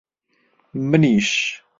منیش! 0.73 1.29